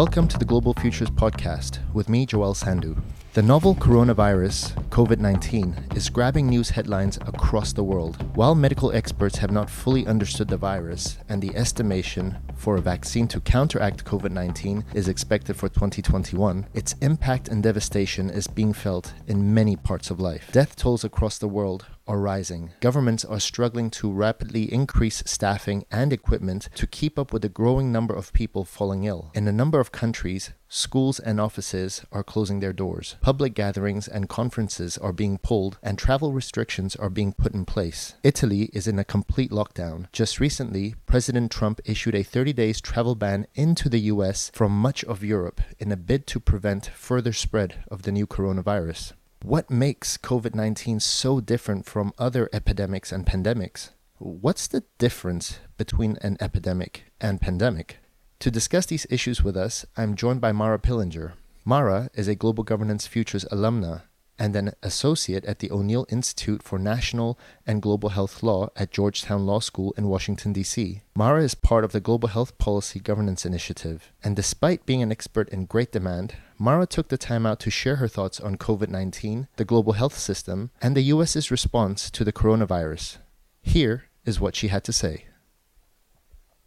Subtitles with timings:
[0.00, 2.96] Welcome to the Global Futures Podcast with me, Joel Sandu.
[3.34, 8.16] The novel coronavirus, COVID 19, is grabbing news headlines across the world.
[8.34, 13.28] While medical experts have not fully understood the virus and the estimation for a vaccine
[13.28, 19.12] to counteract COVID 19 is expected for 2021, its impact and devastation is being felt
[19.26, 20.48] in many parts of life.
[20.50, 22.72] Death tolls across the world are rising.
[22.80, 27.92] Governments are struggling to rapidly increase staffing and equipment to keep up with the growing
[27.92, 29.30] number of people falling ill.
[29.32, 33.16] In a number of countries, Schools and offices are closing their doors.
[33.20, 38.14] Public gatherings and conferences are being pulled, and travel restrictions are being put in place.
[38.22, 40.06] Italy is in a complete lockdown.
[40.12, 45.02] Just recently, President Trump issued a 30 days travel ban into the US from much
[45.06, 49.14] of Europe in a bid to prevent further spread of the new coronavirus.
[49.42, 53.88] What makes COVID 19 so different from other epidemics and pandemics?
[54.18, 58.00] What's the difference between an epidemic and pandemic?
[58.40, 61.32] To discuss these issues with us, I'm joined by Mara Pillinger.
[61.64, 64.02] Mara is a Global Governance Futures alumna
[64.38, 69.46] and an associate at the O'Neill Institute for National and Global Health Law at Georgetown
[69.46, 71.00] Law School in Washington, D.C.
[71.16, 75.48] Mara is part of the Global Health Policy Governance Initiative, and despite being an expert
[75.48, 79.48] in great demand, Mara took the time out to share her thoughts on COVID 19,
[79.56, 83.16] the global health system, and the U.S.'s response to the coronavirus.
[83.62, 85.24] Here is what she had to say.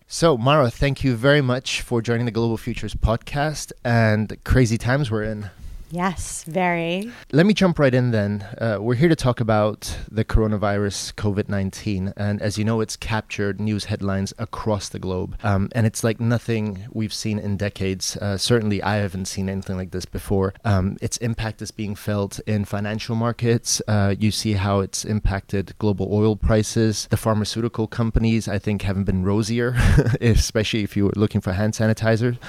[0.08, 5.12] So, Mara, thank you very much for joining the Global Futures podcast and crazy times
[5.12, 5.52] we're in.
[5.94, 7.12] Yes, very.
[7.32, 8.42] Let me jump right in then.
[8.58, 12.14] Uh, we're here to talk about the coronavirus, COVID 19.
[12.18, 15.38] And as you know, it's captured news headlines across the globe.
[15.44, 18.18] Um, and it's like nothing we've seen in decades.
[18.18, 20.56] Uh, certainly, I haven't seen anything like this before.
[20.66, 23.80] Um, its impact is being felt in financial markets.
[23.88, 27.08] Uh, you see how it's impacted global oil prices.
[27.12, 29.76] The pharmaceutical companies, I think, haven't been rosier,
[30.22, 32.40] especially if you were looking for hand sanitizer.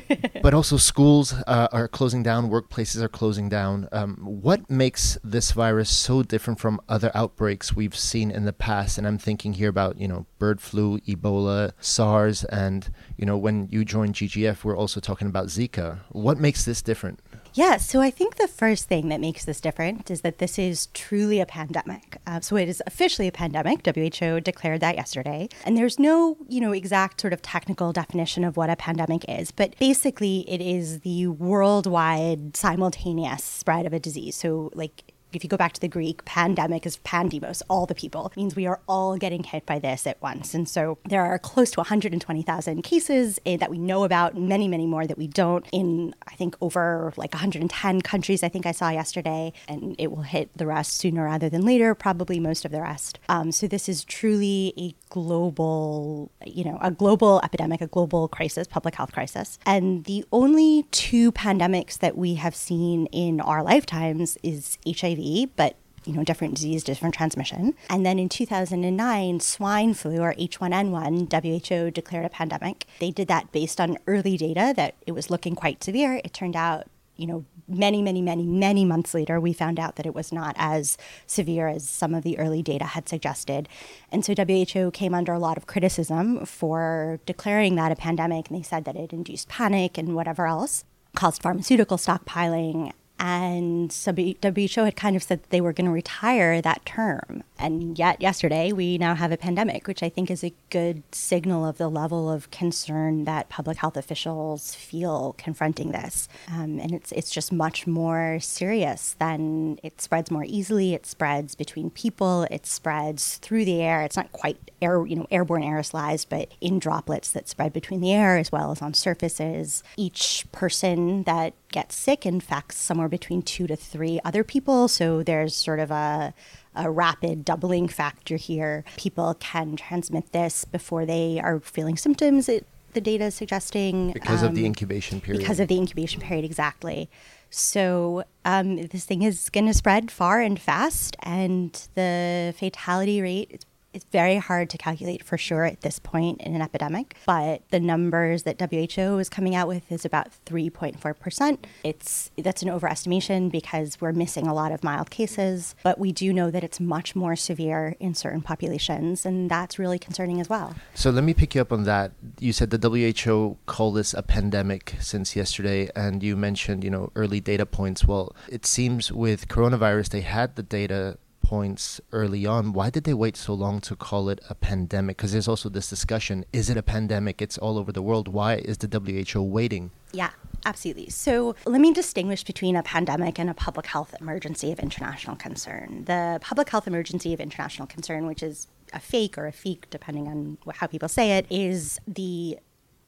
[0.42, 3.88] but also schools uh, are closing down, workplaces are closing down.
[3.92, 8.98] Um, what makes this virus so different from other outbreaks we've seen in the past?
[8.98, 13.68] And I'm thinking here about you know bird flu, Ebola, SARS, and you know when
[13.70, 16.00] you joined GGF, we're also talking about Zika.
[16.10, 17.20] What makes this different?
[17.54, 20.86] Yeah, so I think the first thing that makes this different is that this is
[20.94, 22.16] truly a pandemic.
[22.26, 23.84] Uh, so it is officially a pandemic.
[23.84, 28.56] WHO declared that yesterday, and there's no, you know, exact sort of technical definition of
[28.56, 34.34] what a pandemic is, but basically it is the worldwide simultaneous spread of a disease.
[34.34, 38.26] So like if you go back to the Greek, pandemic is pandemos, all the people.
[38.26, 40.54] It means we are all getting hit by this at once.
[40.54, 44.86] And so there are close to 120,000 cases eh, that we know about, many, many
[44.86, 48.90] more that we don't in, I think, over like 110 countries, I think I saw
[48.90, 49.52] yesterday.
[49.68, 53.18] And it will hit the rest sooner rather than later, probably most of the rest.
[53.28, 58.66] Um, so this is truly a global, you know, a global epidemic, a global crisis,
[58.66, 59.58] public health crisis.
[59.66, 65.18] And the only two pandemics that we have seen in our lifetimes is HIV
[65.56, 67.74] but you know, different disease, different transmission.
[67.88, 72.86] And then in 2009, swine flu or H1N1, WHO declared a pandemic.
[72.98, 76.20] They did that based on early data that it was looking quite severe.
[76.24, 80.06] It turned out, you know, many, many, many, many months later, we found out that
[80.06, 83.68] it was not as severe as some of the early data had suggested.
[84.10, 88.48] And so WHO came under a lot of criticism for declaring that a pandemic.
[88.48, 90.84] And they said that it induced panic and whatever else
[91.14, 92.92] caused pharmaceutical stockpiling
[93.24, 97.44] and WHO had kind of said they were going to retire that term.
[97.56, 101.64] And yet, yesterday, we now have a pandemic, which I think is a good signal
[101.64, 106.28] of the level of concern that public health officials feel confronting this.
[106.48, 110.92] Um, and it's, it's just much more serious than it spreads more easily.
[110.92, 114.02] It spreads between people, it spreads through the air.
[114.02, 118.12] It's not quite air, you know, airborne aerosolized, but in droplets that spread between the
[118.12, 119.84] air as well as on surfaces.
[119.96, 124.88] Each person that gets sick infects somewhere between two to three other people.
[124.88, 126.34] So there's sort of a
[126.74, 128.84] a rapid doubling factor here.
[128.96, 132.48] People can transmit this before they are feeling symptoms.
[132.48, 135.40] It, the data is suggesting because um, of the um, incubation period.
[135.40, 137.10] Because of the incubation period, exactly.
[137.50, 143.64] So um, this thing is going to spread far and fast, and the fatality rate
[143.92, 147.80] it's very hard to calculate for sure at this point in an epidemic, but the
[147.80, 151.58] numbers that WHO is coming out with is about 3.4%.
[151.84, 156.32] It's that's an overestimation because we're missing a lot of mild cases, but we do
[156.32, 160.74] know that it's much more severe in certain populations and that's really concerning as well.
[160.94, 162.12] So let me pick you up on that.
[162.38, 167.10] You said the WHO called this a pandemic since yesterday and you mentioned, you know,
[167.14, 168.04] early data points.
[168.04, 172.72] Well, it seems with coronavirus they had the data points early on.
[172.72, 175.16] Why did they wait so long to call it a pandemic?
[175.16, 177.42] Because there's also this discussion is it a pandemic?
[177.42, 178.28] It's all over the world.
[178.28, 179.90] Why is the WHO waiting?
[180.12, 180.30] Yeah,
[180.64, 181.10] absolutely.
[181.10, 186.04] So let me distinguish between a pandemic and a public health emergency of international concern.
[186.06, 190.28] The public health emergency of international concern, which is a fake or a feek, depending
[190.28, 192.58] on how people say it, is the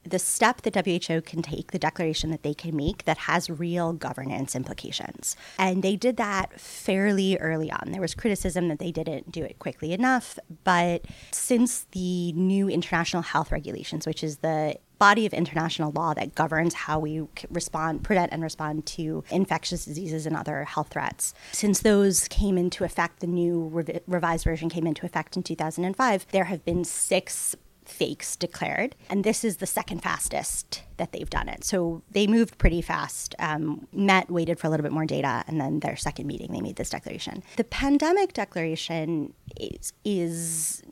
[0.05, 3.93] the step the WHO can take, the declaration that they can make that has real
[3.93, 5.35] governance implications.
[5.57, 7.91] And they did that fairly early on.
[7.91, 13.23] There was criticism that they didn't do it quickly enough, but since the new international
[13.23, 18.31] health regulations, which is the body of international law that governs how we respond, prevent,
[18.31, 21.33] and respond to infectious diseases and other health threats.
[21.51, 26.27] Since those came into effect, the new revi- revised version came into effect in 2005,
[26.31, 27.55] there have been six
[27.85, 28.95] PHEICs declared.
[29.09, 31.63] And this is the second fastest that they've done it.
[31.63, 35.59] So they moved pretty fast, um, met, waited for a little bit more data, and
[35.59, 37.43] then their second meeting, they made this declaration.
[37.57, 40.83] The pandemic declaration is, is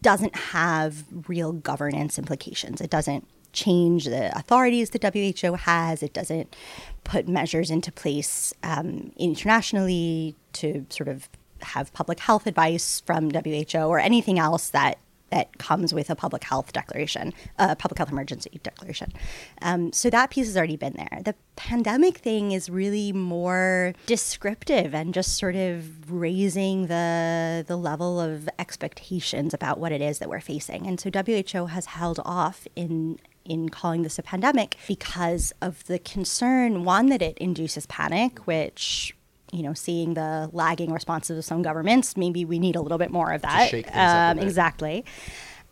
[0.00, 2.80] doesn't have real governance implications.
[2.80, 6.02] It doesn't change the authorities the WHO has.
[6.02, 6.54] It doesn't
[7.04, 11.28] put measures into place um, internationally to sort of
[11.62, 14.98] have public health advice from WHO or anything else that
[15.30, 19.12] that comes with a public health declaration, a public health emergency declaration.
[19.62, 21.22] Um, so that piece has already been there.
[21.24, 28.20] The pandemic thing is really more descriptive and just sort of raising the the level
[28.20, 30.86] of expectations about what it is that we're facing.
[30.86, 35.98] And so WHO has held off in in calling this a pandemic because of the
[35.98, 39.14] concern one that it induces panic which
[39.52, 43.10] you know, seeing the lagging responses of some governments, maybe we need a little bit
[43.10, 43.70] more of that.
[43.92, 45.04] Um, exactly.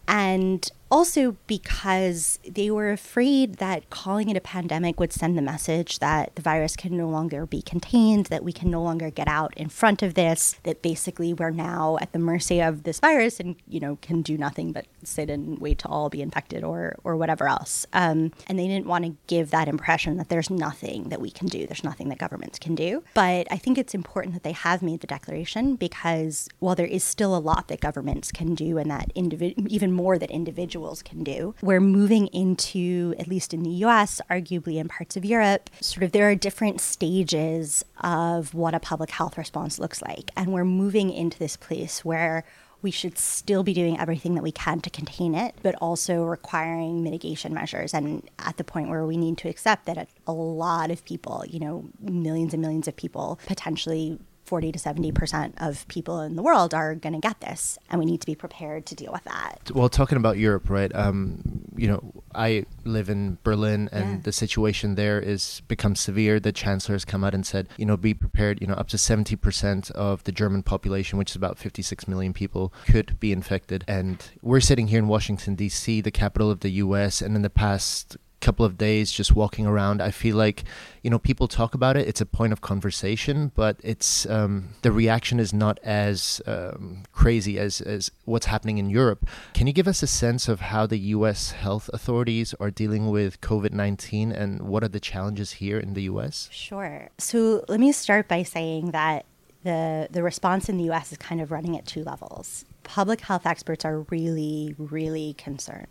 [0.07, 5.99] And also because they were afraid that calling it a pandemic would send the message
[5.99, 9.53] that the virus can no longer be contained, that we can no longer get out
[9.57, 13.57] in front of this, that basically we're now at the mercy of this virus and,
[13.67, 17.17] you know, can do nothing but sit and wait to all be infected or, or
[17.17, 17.87] whatever else.
[17.93, 21.49] Um, and they didn't want to give that impression that there's nothing that we can
[21.49, 23.03] do, there's nothing that governments can do.
[23.15, 27.05] But I think it's important that they have made the declaration because while there is
[27.05, 31.03] still a lot that governments can do and that individ- even more that individuals individuals
[31.03, 31.55] can do.
[31.63, 36.13] We're moving into, at least in the US, arguably in parts of Europe, sort of
[36.13, 40.31] there are different stages of what a public health response looks like.
[40.37, 42.45] And we're moving into this place where
[42.81, 47.03] we should still be doing everything that we can to contain it, but also requiring
[47.03, 47.93] mitigation measures.
[47.93, 51.59] And at the point where we need to accept that a lot of people, you
[51.59, 56.73] know, millions and millions of people potentially 40 to 70% of people in the world
[56.73, 59.71] are going to get this, and we need to be prepared to deal with that.
[59.75, 60.91] Well, talking about Europe, right?
[60.95, 64.21] Um, you know, I live in Berlin, and yeah.
[64.23, 66.41] the situation there is become severe.
[66.41, 68.63] The chancellor has come out and said, you know, be prepared.
[68.63, 72.73] You know, up to 70% of the German population, which is about 56 million people,
[72.87, 73.85] could be infected.
[73.87, 77.51] And we're sitting here in Washington, D.C., the capital of the U.S., and in the
[77.51, 80.65] past couple of days just walking around i feel like
[81.03, 82.07] you know people talk about it.
[82.07, 87.59] It's a point of conversation but it's um, the reaction is not as um, crazy
[87.59, 89.27] as, as what's happening in europe.
[89.55, 93.41] Can you give us a sense of how the us health authorities are dealing with
[93.41, 97.09] covid-19 and what are the challenges here in the us sure.
[97.19, 99.25] So let me start by saying that
[99.65, 102.65] the the response in the us is kind of running at two levels.
[102.85, 105.89] Public health experts are really really concerned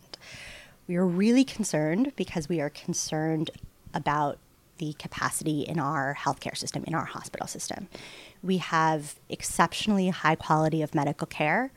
[0.88, 3.52] we are really concerned because we are concerned
[3.94, 4.38] about
[4.78, 7.88] the capacity in our healthcare system, in our hospital system.
[8.44, 11.72] We have exceptionally high quality of medical care.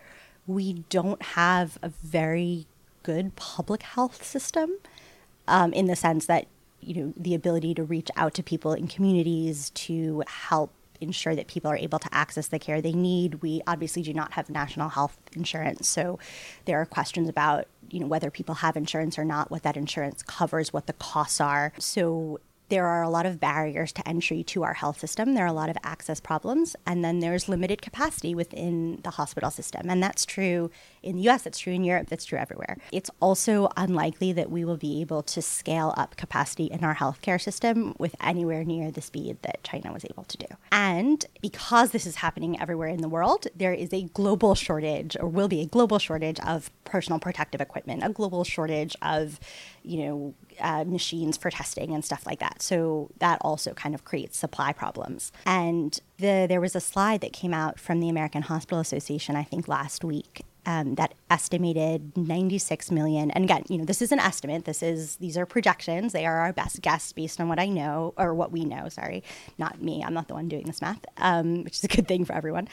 [0.46, 2.66] We don't have a very
[3.02, 4.76] good public health system
[5.48, 6.46] um, in the sense that
[6.80, 11.46] you know the ability to reach out to people in communities to help ensure that
[11.46, 13.42] people are able to access the care they need.
[13.42, 16.18] We obviously do not have national health insurance, so
[16.66, 20.22] there are questions about you know whether people have insurance or not, what that insurance
[20.22, 21.72] covers, what the costs are.
[21.78, 25.34] So there are a lot of barriers to entry to our health system.
[25.34, 29.50] There are a lot of access problems, and then there's limited capacity within the hospital
[29.50, 29.90] system.
[29.90, 30.70] And that's true
[31.02, 32.78] in the US, that's true in Europe, that's true everywhere.
[32.92, 37.40] It's also unlikely that we will be able to scale up capacity in our healthcare
[37.40, 40.46] system with anywhere near the speed that China was able to do.
[40.70, 45.28] And because this is happening everywhere in the world, there is a global shortage, or
[45.28, 49.40] will be a global shortage of personal protective equipment, a global shortage of,
[49.82, 52.62] you know, uh, machines for testing and stuff like that.
[52.62, 55.32] So that also kind of creates supply problems.
[55.46, 59.42] And the, there was a slide that came out from the American Hospital Association, I
[59.42, 63.30] think last week, um, that estimated 96 million.
[63.30, 64.66] And again, you know, this is an estimate.
[64.66, 66.12] This is these are projections.
[66.12, 68.88] They are our best guess based on what I know or what we know.
[68.90, 69.22] Sorry,
[69.56, 70.02] not me.
[70.04, 72.68] I'm not the one doing this math, um, which is a good thing for everyone.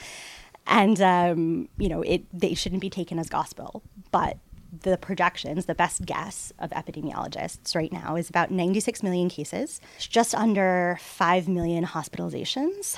[0.68, 4.38] and um, you know it they shouldn't be taken as gospel but
[4.82, 10.36] the projections, the best guess of epidemiologists right now is about 96 million cases, just
[10.36, 12.96] under 5 million hospitalizations,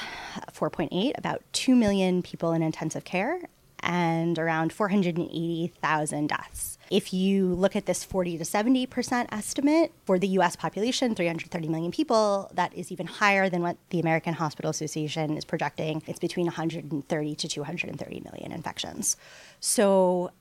[0.52, 3.42] 4.8, about 2 million people in intensive care,
[3.82, 6.78] and around 480,000 deaths.
[6.90, 11.92] If you look at this 40 to 70% estimate for the US population, 330 million
[11.92, 16.02] people, that is even higher than what the American Hospital Association is projecting.
[16.08, 19.18] It's between 130 to 230 million infections.
[19.60, 20.32] So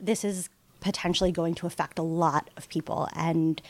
[0.00, 0.48] this is
[0.80, 3.08] potentially going to affect a lot of people.
[3.14, 3.60] And,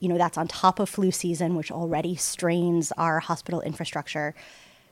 [0.00, 4.34] you know, that's on top of flu season, which already strains our hospital infrastructure.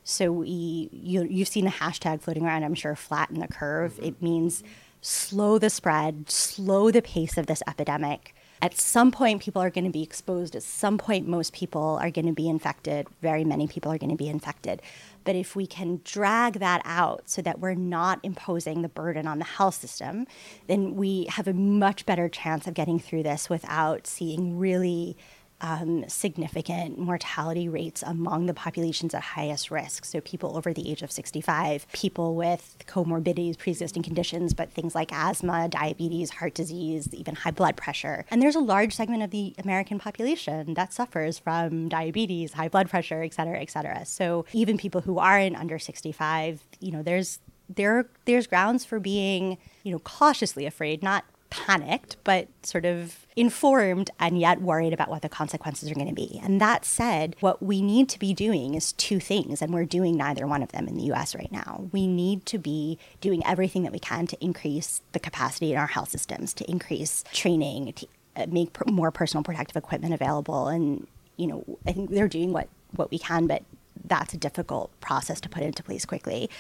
[0.05, 3.99] So we, you, you've seen the hashtag floating around, I'm sure, flatten the curve.
[4.03, 4.63] It means
[5.01, 8.35] slow the spread, slow the pace of this epidemic.
[8.63, 10.57] At some point, people are going to be exposed.
[10.57, 13.07] At some point, most people are going to be infected.
[13.21, 14.81] Very many people are going to be infected.
[15.25, 19.39] But if we can drag that out so that we're not imposing the burden on
[19.39, 20.27] the health system,
[20.67, 25.17] then we have a much better chance of getting through this without seeing really
[25.65, 30.05] um, significant mortality rates among the populations at highest risk.
[30.05, 34.95] So, people over the age of 65, people with comorbidities, pre existing conditions, but things
[34.95, 38.27] like asthma, diabetes, heart disease, even high blood pressure.
[38.31, 42.91] And there's a large segment of the American population that suffers from diabetes, high blood
[42.91, 44.05] pressure, et cetera, et cetera.
[44.05, 47.39] So, even people who aren't under 65, you know, there's
[47.75, 51.25] there there's grounds for being you know cautiously afraid not
[51.67, 56.15] panicked, but sort of informed and yet worried about what the consequences are going to
[56.15, 56.41] be.
[56.43, 60.17] And that said, what we need to be doing is two things, and we're doing
[60.17, 61.89] neither one of them in the US right now.
[61.93, 65.87] We need to be doing everything that we can to increase the capacity in our
[65.87, 68.07] health systems, to increase training, to
[68.37, 70.69] uh, make more personal protective equipment available.
[70.69, 71.07] And,
[71.37, 73.63] you know, I think they're doing what, what we can, but
[74.05, 76.51] that's a difficult process to put into place quickly.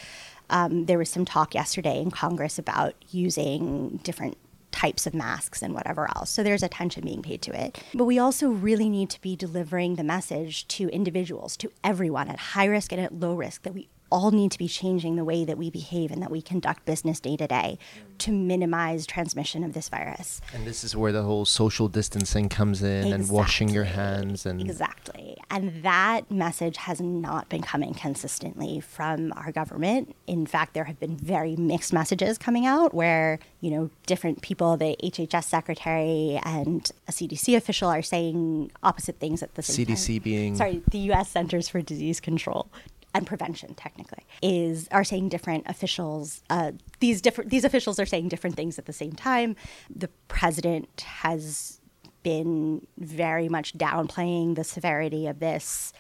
[0.51, 4.37] Um, there was some talk yesterday in Congress about using different
[4.75, 6.31] types of masks and whatever else.
[6.31, 7.81] So there's attention being paid to it.
[7.95, 12.39] But we also really need to be delivering the message to individuals, to everyone at
[12.39, 15.45] high risk and at low risk, that we all need to be changing the way
[15.45, 17.79] that we behave and that we conduct business day to day
[18.19, 20.41] to minimize transmission of this virus.
[20.53, 23.13] And this is where the whole social distancing comes in exactly.
[23.13, 25.37] and washing your hands and Exactly.
[25.51, 30.15] And that message has not been coming consistently from our government.
[30.27, 34.77] In fact, there have been very mixed messages coming out where, you know, different people,
[34.77, 39.89] the HHS secretary and a CDC official are saying opposite things at the same CDC
[39.89, 39.97] time.
[39.97, 42.69] CDC being Sorry, the US Centers for Disease Control
[43.15, 48.29] and prevention technically is are saying different officials uh, these different these officials are saying
[48.29, 49.57] different things at the same time.
[49.95, 51.81] The president has
[52.23, 55.93] been very much downplaying the severity of this.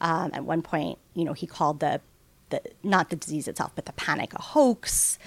[0.00, 2.00] Um, at one point you know he called the
[2.50, 5.18] the not the disease itself but the panic a hoax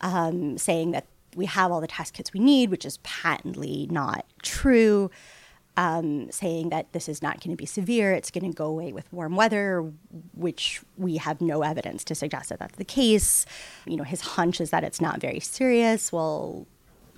[0.00, 1.06] um, saying that
[1.36, 5.10] we have all the test kits we need which is patently not true
[5.76, 8.92] um, saying that this is not going to be severe, it's going to go away
[8.92, 9.92] with warm weather,
[10.32, 13.44] which we have no evidence to suggest that that's the case.
[13.86, 16.12] You know, his hunch is that it's not very serious.
[16.12, 16.66] Well,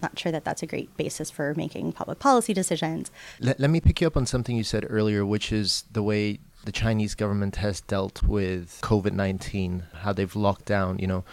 [0.02, 3.10] not sure that that's a great basis for making public policy decisions.
[3.40, 6.38] Let, let me pick you up on something you said earlier, which is the way
[6.64, 11.24] the Chinese government has dealt with COVID 19, how they've locked down, you know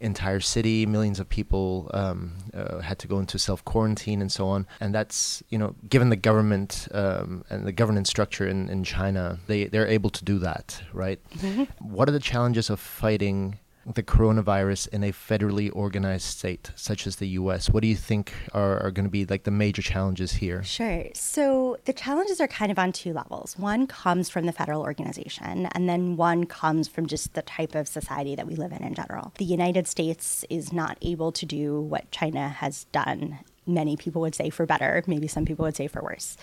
[0.00, 0.86] entire city.
[0.86, 4.66] Millions of people um, uh, had to go into self quarantine and so on.
[4.80, 9.38] And that's you know, given the government um, and the governance structure in, in China,
[9.46, 11.20] they they're able to do that, right?
[11.38, 11.64] Mm-hmm.
[11.78, 13.58] What are the challenges of fighting
[13.94, 17.70] the coronavirus in a federally organized state such as the US?
[17.70, 20.62] What do you think are, are going to be like the major challenges here?
[20.62, 21.04] Sure.
[21.14, 23.58] So the challenges are kind of on two levels.
[23.58, 27.86] One comes from the federal organization, and then one comes from just the type of
[27.88, 29.32] society that we live in in general.
[29.38, 34.34] The United States is not able to do what China has done many people would
[34.34, 36.36] say for better, maybe some people would say for worse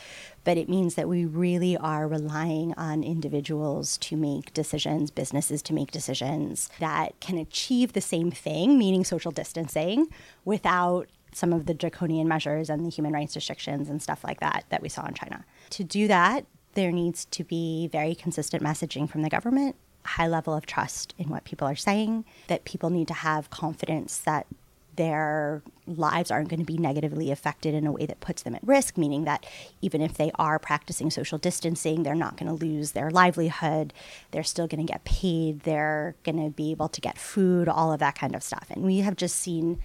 [0.44, 5.74] but it means that we really are relying on individuals to make decisions, businesses to
[5.74, 10.08] make decisions that can achieve the same thing, meaning social distancing,
[10.44, 14.66] without some of the draconian measures and the human rights restrictions and stuff like that
[14.70, 15.46] that we saw in China.
[15.72, 19.76] To do that, there needs to be very consistent messaging from the government,
[20.06, 24.18] high level of trust in what people are saying, that people need to have confidence
[24.20, 24.46] that
[24.96, 28.66] their lives aren't going to be negatively affected in a way that puts them at
[28.66, 29.46] risk, meaning that
[29.82, 33.94] even if they are practicing social distancing, they're not going to lose their livelihood.
[34.32, 35.62] They're still going to get paid.
[35.62, 38.68] They're going to be able to get food, all of that kind of stuff.
[38.70, 39.80] And we have just seen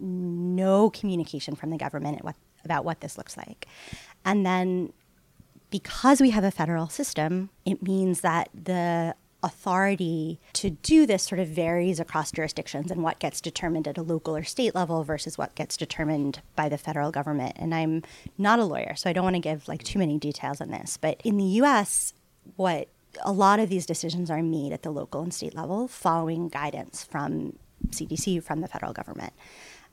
[0.00, 3.66] no communication from the government what, about what this looks like.
[4.24, 4.92] And then
[5.70, 11.38] because we have a federal system, it means that the authority to do this sort
[11.38, 15.36] of varies across jurisdictions and what gets determined at a local or state level versus
[15.36, 17.54] what gets determined by the federal government.
[17.56, 18.02] And I'm
[18.38, 20.96] not a lawyer, so I don't want to give like too many details on this.
[20.96, 22.14] But in the US,
[22.56, 22.88] what
[23.22, 27.04] a lot of these decisions are made at the local and state level following guidance
[27.04, 27.58] from
[27.90, 29.32] CDC, from the federal government.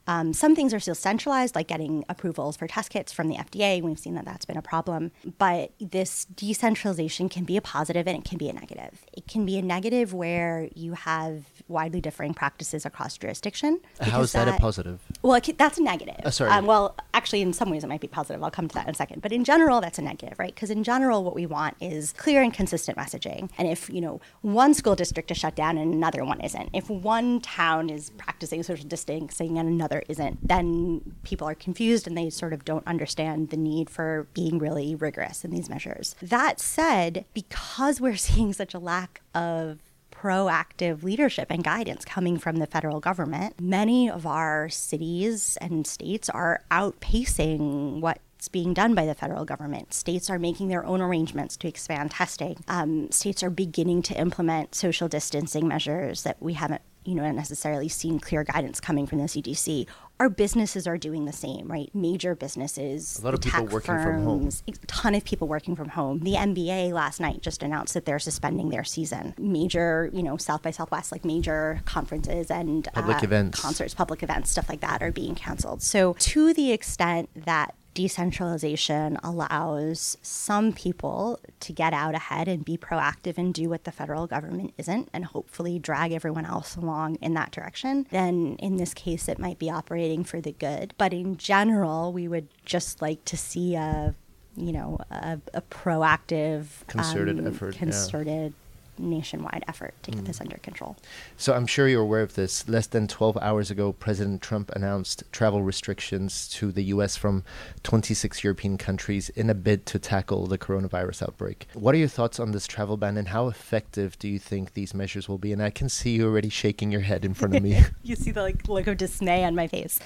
[0.07, 3.81] Um, some things are still centralized, like getting approvals for test kits from the FDA.
[3.81, 5.11] We've seen that that's been a problem.
[5.37, 9.05] But this decentralization can be a positive and it can be a negative.
[9.13, 13.79] It can be a negative where you have widely differing practices across jurisdiction.
[13.99, 14.99] How is that, that, a positive?
[15.21, 16.19] Well, it, that's a negative.
[16.23, 16.51] Uh, sorry.
[16.51, 18.43] Um, well, actually, in some ways, it might be positive.
[18.43, 19.21] I'll come to that in a second.
[19.21, 20.53] But in general, that's a negative, right?
[20.53, 23.49] Because in general, what we want is clear and consistent messaging.
[23.57, 26.89] And if you know one school district is shut down and another one isn't, if
[26.89, 32.29] one town is practicing social distancing and another isn't, then people are confused and they
[32.29, 36.15] sort of don't understand the need for being really rigorous in these measures.
[36.21, 39.79] That said, because we're seeing such a lack of
[40.11, 46.29] proactive leadership and guidance coming from the federal government, many of our cities and states
[46.29, 48.19] are outpacing what
[48.51, 49.93] being done by the federal government.
[49.93, 52.57] States are making their own arrangements to expand testing.
[52.67, 57.89] Um, states are beginning to implement social distancing measures that we haven't you know, necessarily
[57.89, 59.87] seen clear guidance coming from the CDC.
[60.19, 61.89] Our businesses are doing the same, right?
[61.95, 65.75] Major businesses, a lot of people working firms, from home, a ton of people working
[65.75, 66.19] from home.
[66.19, 69.33] The NBA last night just announced that they're suspending their season.
[69.39, 74.21] Major, you know, South by Southwest, like major conferences and public uh, events, concerts, public
[74.21, 75.81] events, stuff like that are being canceled.
[75.81, 82.77] So, to the extent that decentralization allows some people to get out ahead and be
[82.77, 87.33] proactive and do what the federal government isn't and hopefully drag everyone else along in
[87.33, 90.93] that direction, then in this case it might be operating for the good.
[90.97, 94.15] But in general, we would just like to see a
[94.57, 98.53] you know a, a proactive concerted um, effort concerted
[99.01, 100.27] nationwide effort to get mm.
[100.27, 100.95] this under control.
[101.37, 102.67] So I'm sure you're aware of this.
[102.67, 107.15] Less than 12 hours ago, President Trump announced travel restrictions to the U.S.
[107.17, 107.43] from
[107.83, 111.67] 26 European countries in a bid to tackle the coronavirus outbreak.
[111.73, 114.93] What are your thoughts on this travel ban and how effective do you think these
[114.93, 115.51] measures will be?
[115.51, 117.81] And I can see you already shaking your head in front of me.
[118.03, 119.99] you see the like, look of dismay on my face.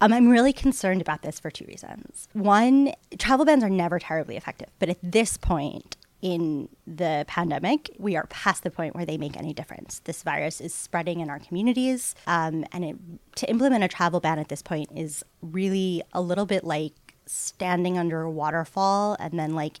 [0.00, 2.28] Um, I'm really concerned about this for two reasons.
[2.32, 8.16] One, travel bans are never terribly effective, but at this point, in the pandemic, we
[8.16, 10.00] are past the point where they make any difference.
[10.00, 12.96] This virus is spreading in our communities, um, and it,
[13.36, 17.98] to implement a travel ban at this point is really a little bit like standing
[17.98, 19.78] under a waterfall and then like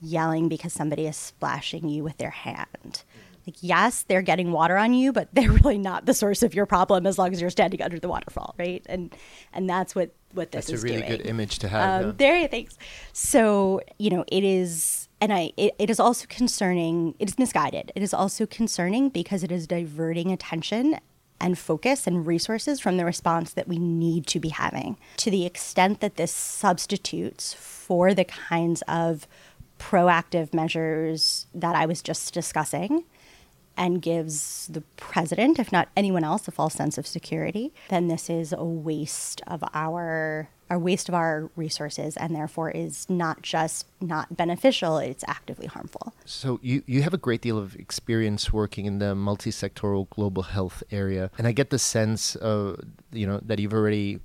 [0.00, 3.02] yelling because somebody is splashing you with their hand.
[3.46, 6.66] Like, yes, they're getting water on you, but they're really not the source of your
[6.66, 8.84] problem as long as you're standing under the waterfall, right?
[8.86, 9.14] And
[9.52, 11.00] and that's what what this that's is doing.
[11.00, 12.02] That's a really good image to have.
[12.02, 12.12] Um, yeah.
[12.16, 12.78] There, thanks.
[13.12, 17.92] So you know, it is and I, it, it is also concerning, it is misguided.
[17.94, 20.98] It is also concerning because it is diverting attention
[21.40, 24.96] and focus and resources from the response that we need to be having.
[25.18, 29.26] To the extent that this substitutes for the kinds of
[29.78, 33.04] proactive measures that I was just discussing
[33.80, 38.28] and gives the president, if not anyone else, a false sense of security, then this
[38.28, 43.86] is a waste of our a waste of our resources and therefore is not just
[44.00, 46.14] not beneficial, it's actively harmful.
[46.24, 50.84] So you, you have a great deal of experience working in the multi-sectoral global health
[50.92, 51.32] area.
[51.36, 52.78] And I get the sense of,
[53.10, 54.20] you know, that you've already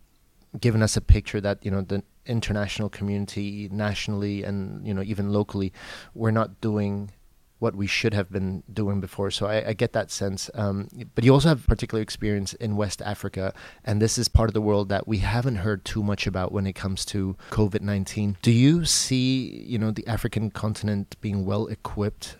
[0.59, 5.33] given us a picture that, you know, the international community nationally and, you know, even
[5.33, 5.73] locally,
[6.13, 7.09] we're not doing
[7.59, 9.31] what we should have been doing before.
[9.31, 10.49] So I, I get that sense.
[10.53, 14.53] Um, but you also have particular experience in West Africa, and this is part of
[14.53, 18.37] the world that we haven't heard too much about when it comes to COVID nineteen.
[18.41, 22.37] Do you see, you know, the African continent being well equipped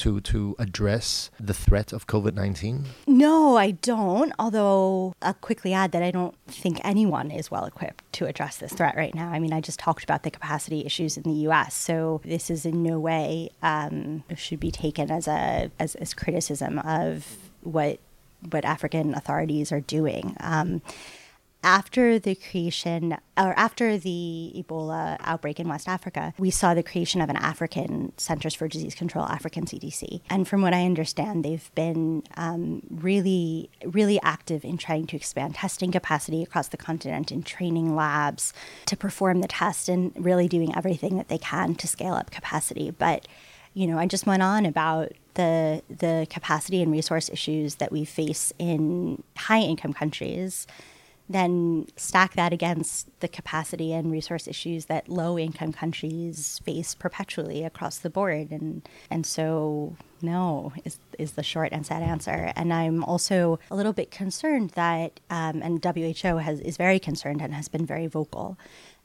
[0.00, 2.86] to to address the threat of COVID nineteen?
[3.06, 4.32] No, I don't.
[4.38, 8.72] Although I'll quickly add that I don't think anyone is well equipped to address this
[8.72, 9.30] threat right now.
[9.30, 12.64] I mean, I just talked about the capacity issues in the U.S., so this is
[12.64, 17.98] in no way um, should be taken as a as, as criticism of what
[18.48, 20.36] what African authorities are doing.
[20.40, 20.80] Um,
[21.62, 27.20] after the creation or after the Ebola outbreak in West Africa, we saw the creation
[27.20, 30.22] of an African Centers for Disease Control, African CDC.
[30.30, 35.56] And from what I understand, they've been um, really, really active in trying to expand
[35.56, 38.52] testing capacity across the continent and training labs
[38.86, 42.90] to perform the test and really doing everything that they can to scale up capacity.
[42.90, 43.26] But
[43.72, 48.04] you know, I just went on about the the capacity and resource issues that we
[48.04, 50.66] face in high income countries
[51.30, 57.64] then stack that against the capacity and resource issues that low income countries face perpetually
[57.64, 62.52] across the board and and so no is is the short and sad answer.
[62.56, 67.40] And I'm also a little bit concerned that, um, and WHO has is very concerned
[67.40, 68.58] and has been very vocal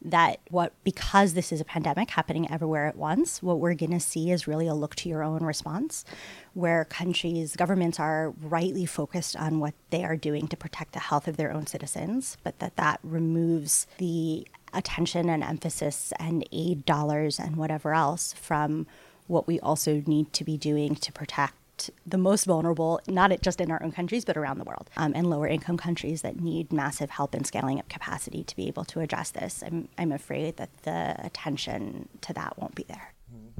[0.05, 3.99] that what because this is a pandemic happening everywhere at once, what we're going to
[3.99, 6.05] see is really a look to your own response,
[6.53, 11.27] where countries, governments are rightly focused on what they are doing to protect the health
[11.27, 17.39] of their own citizens, but that that removes the attention and emphasis and aid dollars
[17.39, 18.85] and whatever else from
[19.27, 21.55] what we also need to be doing to protect
[22.05, 25.29] the most vulnerable, not just in our own countries, but around the world, um, and
[25.29, 28.99] lower income countries that need massive help in scaling up capacity to be able to
[28.99, 29.63] address this.
[29.65, 33.13] I'm, I'm afraid that the attention to that won't be there.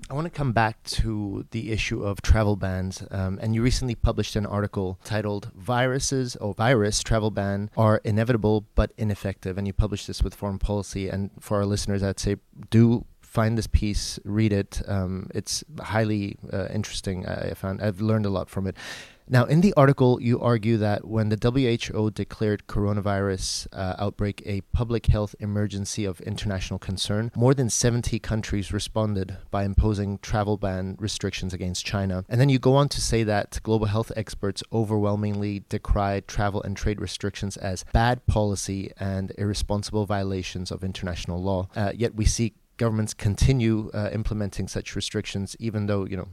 [0.10, 3.04] I want to come back to the issue of travel bans.
[3.10, 8.66] Um, and you recently published an article titled Viruses or Virus Travel Ban Are Inevitable
[8.76, 9.58] but Ineffective.
[9.58, 11.10] And you published this with Foreign Policy.
[11.10, 12.36] And for our listeners, I'd say
[12.70, 14.82] do find this piece, read it.
[14.88, 17.28] Um, it's highly uh, interesting.
[17.28, 18.78] I found I've learned a lot from it.
[19.28, 24.62] Now, in the article, you argue that when the WHO declared coronavirus uh, outbreak a
[24.72, 30.96] public health emergency of international concern, more than 70 countries responded by imposing travel ban
[31.00, 32.24] restrictions against China.
[32.30, 36.78] And then you go on to say that global health experts overwhelmingly decried travel and
[36.78, 41.68] trade restrictions as bad policy and irresponsible violations of international law.
[41.76, 46.28] Uh, yet we see governments continue uh, implementing such restrictions, even though you know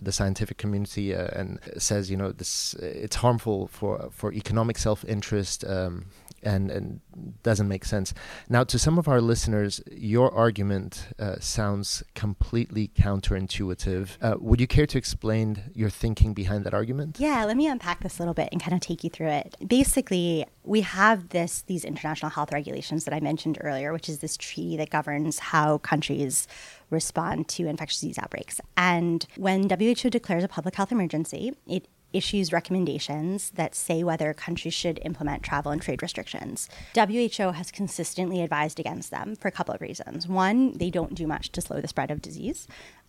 [0.00, 5.04] the scientific community uh, and says you know this it's harmful for for economic self
[5.04, 5.64] interest.
[5.64, 6.06] Um,
[6.42, 7.00] and, and
[7.42, 8.14] doesn't make sense.
[8.48, 14.16] Now, to some of our listeners, your argument uh, sounds completely counterintuitive.
[14.20, 17.18] Uh, would you care to explain your thinking behind that argument?
[17.18, 19.56] Yeah, let me unpack this a little bit and kind of take you through it.
[19.66, 24.36] Basically, we have this these international health regulations that I mentioned earlier, which is this
[24.36, 26.46] treaty that governs how countries
[26.90, 28.60] respond to infectious disease outbreaks.
[28.76, 34.74] And when WHO declares a public health emergency, it issues recommendations that say whether countries
[34.74, 36.68] should implement travel and trade restrictions.
[36.94, 40.28] WHO has consistently advised against them for a couple of reasons.
[40.28, 42.66] One, they don't do much to slow the spread of disease,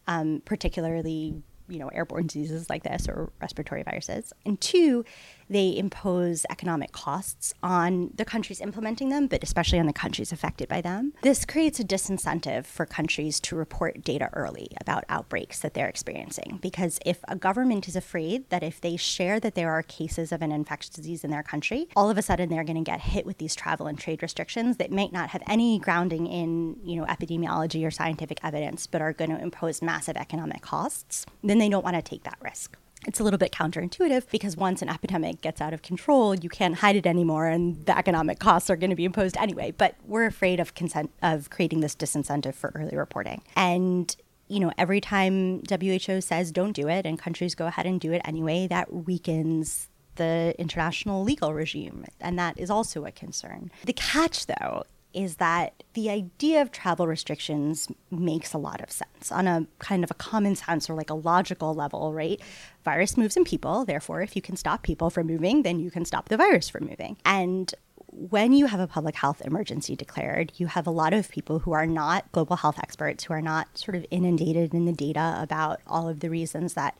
[0.08, 5.06] um, particularly you know airborne diseases like this or respiratory viruses and two
[5.50, 10.68] they impose economic costs on the countries implementing them but especially on the countries affected
[10.68, 15.74] by them this creates a disincentive for countries to report data early about outbreaks that
[15.74, 19.84] they're experiencing because if a government is afraid that if they share that there are
[19.84, 22.82] cases of an infectious disease in their country all of a sudden they're going to
[22.82, 26.78] get hit with these travel and trade restrictions that might not have any grounding in
[26.84, 31.58] you know epidemiology or scientific evidence but are going to impose massive economic costs then
[31.58, 32.78] they don't want to take that risk.
[33.06, 36.76] It's a little bit counterintuitive because once an epidemic gets out of control, you can't
[36.76, 39.72] hide it anymore, and the economic costs are going to be imposed anyway.
[39.72, 43.44] But we're afraid of consent of creating this disincentive for early reporting.
[43.56, 44.16] And
[44.48, 48.12] you know, every time WHO says don't do it and countries go ahead and do
[48.12, 52.06] it anyway, that weakens the international legal regime.
[52.20, 53.72] And that is also a concern.
[53.86, 59.32] The catch, though, is that the idea of travel restrictions makes a lot of sense
[59.32, 62.42] on a kind of a common sense or like a logical level, right?
[62.84, 66.06] Virus moves in people, therefore, if you can stop people from moving, then you can
[66.06, 67.18] stop the virus from moving.
[67.26, 67.74] And
[68.16, 71.72] when you have a public health emergency declared, you have a lot of people who
[71.72, 75.82] are not global health experts, who are not sort of inundated in the data about
[75.88, 76.98] all of the reasons that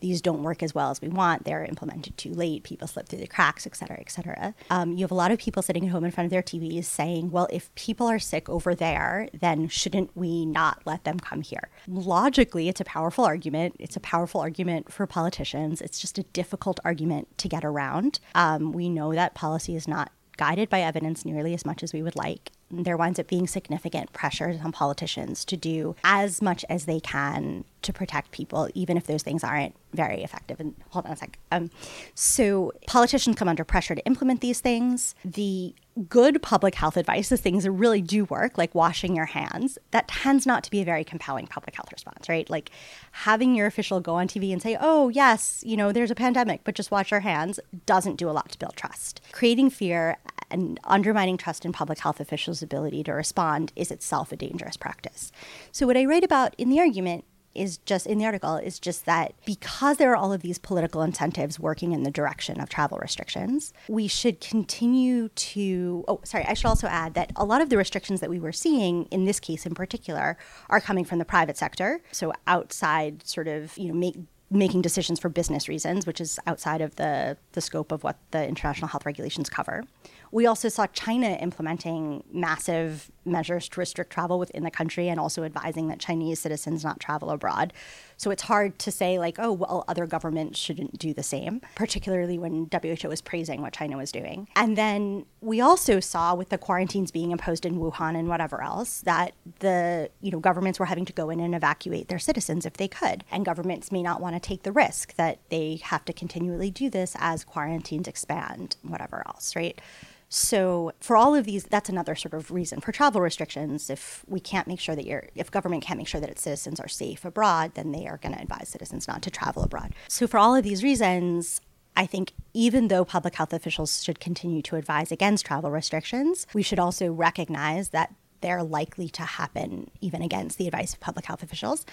[0.00, 1.44] these don't work as well as we want.
[1.44, 2.64] They're implemented too late.
[2.64, 4.54] People slip through the cracks, et cetera, et cetera.
[4.70, 6.84] Um, you have a lot of people sitting at home in front of their TVs
[6.84, 11.42] saying, well, if people are sick over there, then shouldn't we not let them come
[11.42, 11.68] here?
[11.86, 13.76] Logically, it's a powerful argument.
[13.78, 15.80] It's a powerful argument for politicians.
[15.80, 18.20] It's just a difficult argument to get around.
[18.34, 22.02] Um, we know that policy is not guided by evidence nearly as much as we
[22.02, 22.50] would like.
[22.70, 27.64] There winds up being significant pressures on politicians to do as much as they can
[27.86, 30.60] to protect people, even if those things aren't very effective.
[30.60, 31.38] And hold on a sec.
[31.50, 31.70] Um,
[32.14, 35.14] so politicians come under pressure to implement these things.
[35.24, 35.74] The
[36.08, 40.08] good public health advice, the things that really do work, like washing your hands, that
[40.08, 42.48] tends not to be a very compelling public health response, right?
[42.50, 42.70] Like
[43.12, 46.60] having your official go on TV and say, oh, yes, you know, there's a pandemic,
[46.64, 49.22] but just wash your hands doesn't do a lot to build trust.
[49.32, 50.18] Creating fear
[50.50, 55.32] and undermining trust in public health officials' ability to respond is itself a dangerous practice.
[55.72, 57.24] So, what I write about in the argument
[57.56, 61.02] is just in the article is just that because there are all of these political
[61.02, 66.04] incentives working in the direction of travel restrictions, we should continue to.
[66.08, 68.52] Oh, sorry, I should also add that a lot of the restrictions that we were
[68.52, 70.36] seeing in this case in particular
[70.68, 72.00] are coming from the private sector.
[72.12, 74.16] So outside, sort of, you know, make
[74.50, 78.46] making decisions for business reasons, which is outside of the, the scope of what the
[78.46, 79.82] international health regulations cover.
[80.30, 85.44] We also saw China implementing massive measures to restrict travel within the country and also
[85.44, 87.72] advising that Chinese citizens not travel abroad.
[88.16, 92.38] So it's hard to say, like, oh, well, other governments shouldn't do the same, particularly
[92.38, 94.48] when WHO was praising what China was doing.
[94.56, 99.00] And then we also saw with the quarantines being imposed in Wuhan and whatever else
[99.02, 102.74] that the, you know, governments were having to go in and evacuate their citizens if
[102.74, 103.24] they could.
[103.30, 106.90] And governments may not want to take the risk that they have to continually do
[106.90, 109.80] this as quarantines expand, whatever else, right?
[110.28, 113.88] So for all of these, that's another sort of reason for travel restrictions.
[113.88, 116.80] If we can't make sure that your, if government can't make sure that its citizens
[116.80, 119.94] are safe abroad, then they are going to advise citizens not to travel abroad.
[120.08, 121.60] So for all of these reasons,
[121.96, 126.62] I think even though public health officials should continue to advise against travel restrictions, we
[126.62, 131.42] should also recognize that they're likely to happen even against the advice of public health
[131.42, 131.86] officials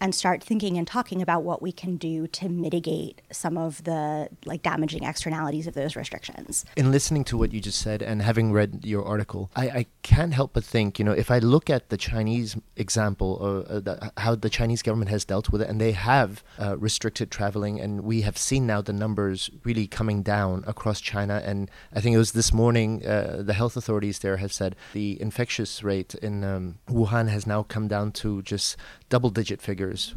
[0.00, 4.28] and start thinking and talking about what we can do to mitigate some of the
[4.44, 6.64] like damaging externalities of those restrictions.
[6.76, 10.32] In listening to what you just said and having read your article, I, I can't
[10.32, 14.12] help but think, you know, if I look at the Chinese example, uh, uh, the,
[14.16, 18.02] how the Chinese government has dealt with it, and they have uh, restricted traveling, and
[18.02, 21.42] we have seen now the numbers really coming down across China.
[21.44, 25.20] And I think it was this morning, uh, the health authorities there have said the
[25.20, 28.76] infectious rate in um, Wuhan has now come down to just
[29.08, 29.60] double digit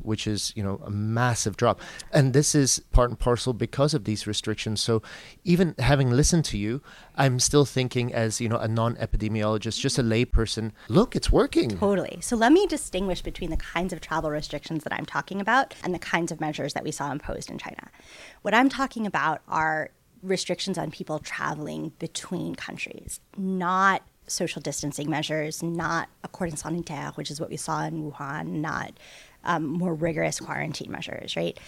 [0.02, 1.80] which is, you know, a massive drop.
[2.12, 4.82] And this is part and parcel because of these restrictions.
[4.82, 5.02] So
[5.44, 6.82] even having listened to you,
[7.16, 11.70] I'm still thinking as, you know, a non epidemiologist, just a layperson, look, it's working.
[11.78, 12.20] Totally.
[12.22, 15.94] So let me distinguish between the kinds of travel restrictions that I'm talking about and
[15.94, 17.90] the kinds of measures that we saw imposed in China.
[18.42, 25.62] What I'm talking about are restrictions on people traveling between countries, not social distancing measures,
[25.62, 28.94] not a cordon sanitaire, which is what we saw in Wuhan, not
[29.44, 31.60] um, more rigorous quarantine measures, right?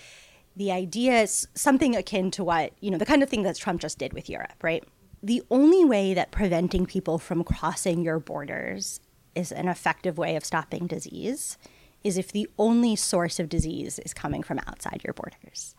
[0.55, 3.81] The idea is something akin to what, you know, the kind of thing that Trump
[3.81, 4.83] just did with Europe, right?
[5.21, 8.99] The only way that preventing people from crossing your borders
[9.35, 11.57] is an effective way of stopping disease
[12.03, 15.73] is if the only source of disease is coming from outside your borders.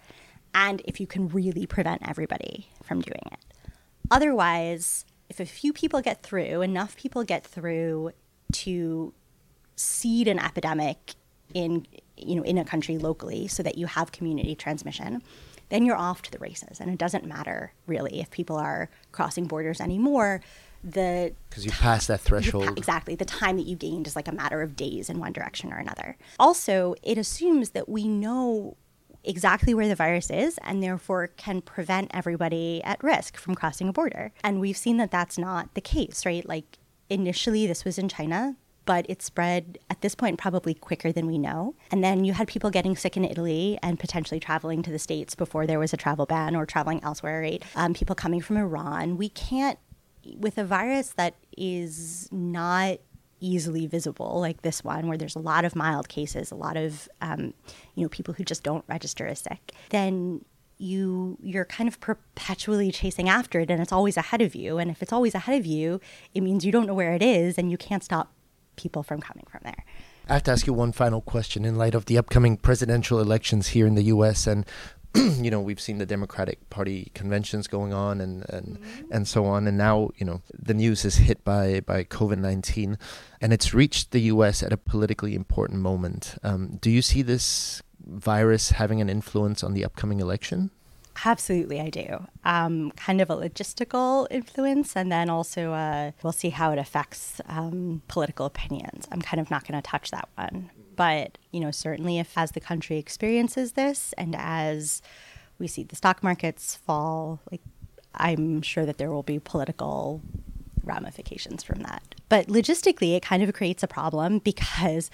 [0.54, 3.38] And if you can really prevent everybody from doing it.
[4.10, 8.12] Otherwise, if a few people get through, enough people get through
[8.52, 9.12] to
[9.76, 11.14] seed an epidemic
[11.54, 11.86] in
[12.16, 15.22] you know in a country locally so that you have community transmission
[15.70, 19.46] then you're off to the races and it doesn't matter really if people are crossing
[19.46, 20.40] borders anymore
[20.82, 24.28] the because you pass that threshold pa- exactly the time that you gained is like
[24.28, 28.76] a matter of days in one direction or another also it assumes that we know
[29.24, 33.92] exactly where the virus is and therefore can prevent everybody at risk from crossing a
[33.92, 34.32] border.
[34.42, 36.46] And we've seen that that's not the case, right?
[36.46, 38.56] Like initially, this was in China.
[38.86, 41.74] But it spread at this point probably quicker than we know.
[41.90, 45.34] And then you had people getting sick in Italy and potentially traveling to the States
[45.34, 47.62] before there was a travel ban or traveling elsewhere, right?
[47.74, 49.16] Um, people coming from Iran.
[49.16, 49.78] We can't,
[50.38, 52.98] with a virus that is not
[53.40, 57.08] easily visible, like this one, where there's a lot of mild cases, a lot of
[57.20, 57.52] um,
[57.94, 60.44] you know people who just don't register as sick, then
[60.78, 64.78] you you're kind of perpetually chasing after it, and it's always ahead of you.
[64.78, 66.00] And if it's always ahead of you,
[66.34, 68.32] it means you don't know where it is, and you can't stop
[68.76, 69.84] people from coming from there.
[70.28, 73.68] I have to ask you one final question in light of the upcoming presidential elections
[73.68, 74.46] here in the U.S.
[74.46, 74.64] and
[75.14, 79.12] you know we've seen the Democratic Party conventions going on and and mm-hmm.
[79.12, 82.98] and so on, and now you know the news is hit by by COVID nineteen,
[83.40, 84.62] and it's reached the U.S.
[84.62, 86.36] at a politically important moment.
[86.42, 90.70] Um, do you see this virus having an influence on the upcoming election?
[91.24, 92.26] Absolutely, I do.
[92.44, 97.40] Um, kind of a logistical influence, and then also uh, we'll see how it affects
[97.46, 99.06] um, political opinions.
[99.12, 100.70] I'm kind of not going to touch that one.
[100.96, 105.02] But, you know, certainly if as the country experiences this and as
[105.58, 107.62] we see the stock markets fall, like
[108.14, 110.20] I'm sure that there will be political
[110.84, 112.02] ramifications from that.
[112.28, 115.10] But logistically, it kind of creates a problem because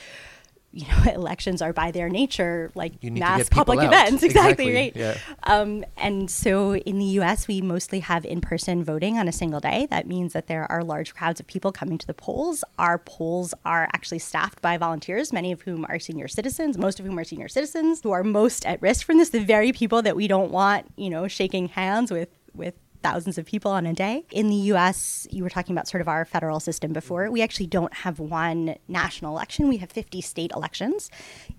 [0.72, 4.22] you know elections are by their nature like mass public events.
[4.30, 4.96] Exactly, exactly right.
[4.96, 5.16] yeah.
[5.44, 9.86] um, and so in the us we mostly have in-person voting on a single day.
[9.90, 12.62] That means that there are large crowds of people coming to the polls.
[12.78, 17.06] Our polls are actually staffed by volunteers many of whom are senior citizens most of
[17.06, 20.16] whom are senior citizens who are most at risk from this the very people that
[20.16, 24.24] we don't want you know shaking hands with with thousands of people on a day.
[24.30, 27.30] In the US, you were talking about sort of our federal system before.
[27.30, 29.68] We actually don't have one national election.
[29.68, 31.10] We have 50 state elections,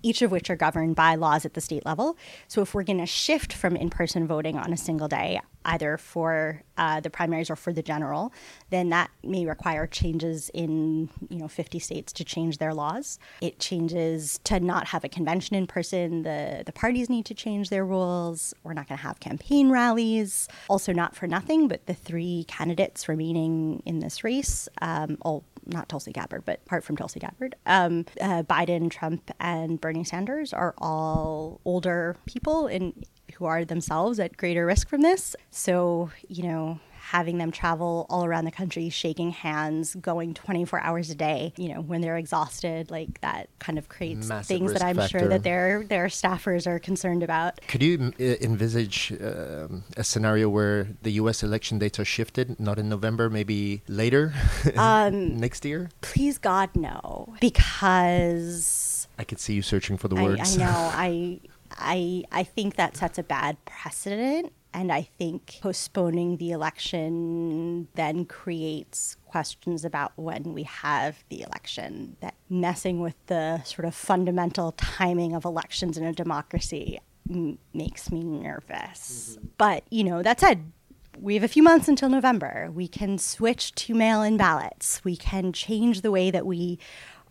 [0.02, 2.16] each of which are governed by laws at the state level.
[2.48, 5.96] So if we're going to shift from in person voting on a single day, either
[5.96, 8.32] for uh, the primaries or for the general,
[8.70, 13.18] then that may require changes in you know 50 states to change their laws.
[13.40, 16.22] It changes to not have a convention in person.
[16.22, 18.54] The the parties need to change their rules.
[18.62, 20.48] We're not going to have campaign rallies.
[20.68, 25.88] Also, not for nothing, but the three candidates remaining in this race, um, all not
[25.88, 30.74] Tulsi Gabbard, but apart from Tulsi Gabbard, um, uh, Biden, Trump, and Bernie Sanders are
[30.78, 32.92] all older people in
[33.34, 35.34] who are themselves at greater risk from this.
[35.50, 36.80] So, you know,
[37.12, 41.68] having them travel all around the country, shaking hands, going 24 hours a day, you
[41.68, 45.18] know, when they're exhausted, like that kind of creates Massive things that I'm factor.
[45.18, 47.60] sure that their their staffers are concerned about.
[47.68, 51.42] Could you envisage um, a scenario where the U.S.
[51.42, 54.32] election dates are shifted, not in November, maybe later
[54.76, 55.90] Um, next year?
[56.00, 60.56] Please God, no, because I could see you searching for the I, words.
[60.56, 60.90] I know.
[60.94, 61.40] I
[61.76, 64.54] I I think that sets a bad precedent.
[64.74, 72.16] And I think postponing the election then creates questions about when we have the election,
[72.20, 78.10] that messing with the sort of fundamental timing of elections in a democracy m- makes
[78.10, 79.36] me nervous.
[79.36, 79.46] Mm-hmm.
[79.58, 80.72] But, you know, that said,
[81.20, 82.70] we have a few months until November.
[82.72, 85.04] We can switch to mail in ballots.
[85.04, 86.78] We can change the way that we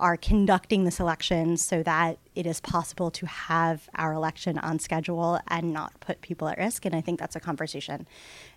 [0.01, 5.39] are conducting this election so that it is possible to have our election on schedule
[5.47, 6.85] and not put people at risk.
[6.85, 8.07] And I think that's a conversation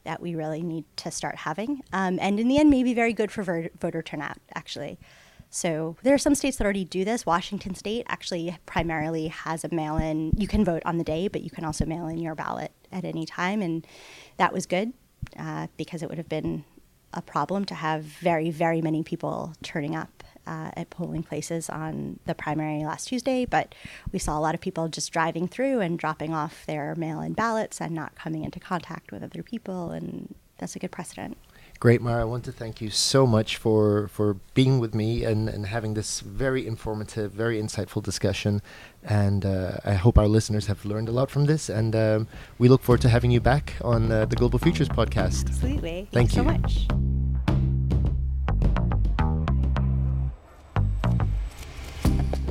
[0.05, 1.83] that we really need to start having.
[1.93, 4.99] Um, and in the end, may be very good for ver- voter turnout, actually.
[5.51, 7.27] So there are some states that already do this.
[7.27, 10.33] Washington State actually primarily has a mail in.
[10.37, 13.05] You can vote on the day, but you can also mail in your ballot at
[13.05, 13.61] any time.
[13.61, 13.87] And
[14.39, 14.95] that was good
[15.39, 16.65] uh, because it would have been
[17.13, 22.19] a problem to have very, very many people turning up uh, at polling places on
[22.27, 23.45] the primary last Tuesday.
[23.45, 23.75] But
[24.13, 27.33] we saw a lot of people just driving through and dropping off their mail in
[27.33, 29.91] ballots and not coming into contact with other people.
[29.91, 31.37] And that's a good precedent.
[31.81, 32.23] Great, Mara.
[32.23, 35.95] I want to thank you so much for, for being with me and, and having
[35.95, 38.63] this very informative, very insightful discussion.
[39.03, 41.69] And uh, I hope our listeners have learned a lot from this.
[41.69, 42.29] And um,
[42.59, 45.49] we look forward to having you back on uh, the Global Futures podcast.
[45.49, 46.09] Absolutely.
[46.11, 46.43] Thank Thanks you.
[46.43, 47.24] so much.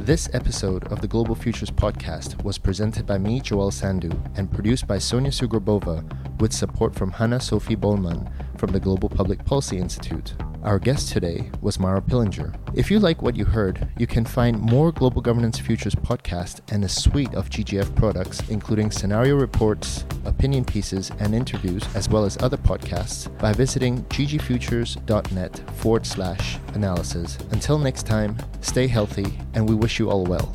[0.04, 4.86] This episode of the Global Futures podcast was presented by me, Joel Sandhu, and produced
[4.86, 6.04] by Sonia Sugrabova
[6.42, 10.34] with support from Hannah Sophie Bollman from the Global Public Policy Institute.
[10.64, 12.56] Our guest today was Mara Pillinger.
[12.74, 16.86] If you like what you heard, you can find more Global Governance Futures podcast and
[16.86, 22.42] a suite of GGF products, including scenario reports, opinion pieces, and interviews, as well as
[22.42, 27.38] other podcasts, by visiting ggfutures.net forward slash analysis.
[27.52, 30.50] Until next time, stay healthy, and we wish you all well.